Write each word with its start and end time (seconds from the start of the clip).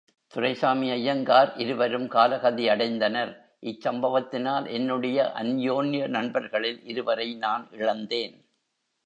துரைசாமி 0.33 0.87
ஐயங்கார் 0.91 1.57
இருவரும் 1.57 2.07
காலகதியடைந்தனர் 2.07 3.33
இச் 3.59 3.87
சம்பவத்தினால் 3.87 4.67
என்னுடைய 4.71 5.31
அன்யோன்ய 5.35 6.07
நண்பர் 6.07 6.49
களில் 6.49 6.81
இருவரை 6.83 7.35
நான் 7.35 7.69
இழந்தேன். 7.71 8.35